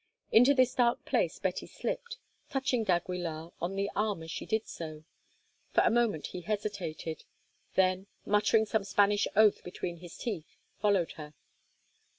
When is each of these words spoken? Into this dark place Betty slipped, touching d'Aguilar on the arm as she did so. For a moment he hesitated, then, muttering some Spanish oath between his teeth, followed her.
Into 0.31 0.55
this 0.55 0.73
dark 0.73 1.05
place 1.05 1.37
Betty 1.37 1.67
slipped, 1.67 2.17
touching 2.49 2.83
d'Aguilar 2.83 3.51
on 3.61 3.75
the 3.75 3.87
arm 3.95 4.23
as 4.23 4.31
she 4.31 4.47
did 4.47 4.67
so. 4.67 5.03
For 5.75 5.81
a 5.81 5.91
moment 5.91 6.25
he 6.33 6.41
hesitated, 6.41 7.23
then, 7.75 8.07
muttering 8.25 8.65
some 8.65 8.83
Spanish 8.83 9.27
oath 9.35 9.63
between 9.63 9.97
his 9.97 10.17
teeth, 10.17 10.57
followed 10.79 11.11
her. 11.17 11.35